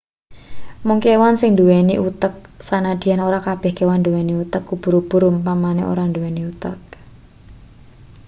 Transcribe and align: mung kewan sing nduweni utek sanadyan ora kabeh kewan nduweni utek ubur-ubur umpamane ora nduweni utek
mung 0.85 0.99
kewan 1.05 1.35
sing 1.37 1.49
nduweni 1.53 1.95
utek 2.09 2.33
sanadyan 2.67 3.21
ora 3.27 3.39
kabeh 3.47 3.71
kewan 3.77 3.99
nduweni 4.01 4.33
utek 4.43 4.63
ubur-ubur 4.73 5.21
umpamane 5.31 5.81
ora 5.91 6.03
nduweni 6.09 6.41
utek 6.51 6.81